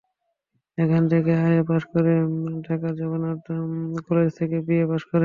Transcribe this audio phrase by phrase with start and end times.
[0.77, 2.13] এখান থেকে IA pass করে
[2.65, 3.43] ঢাকার জগন্নাথ
[4.07, 5.19] কলেজ থেকে বিএ পাস করেন।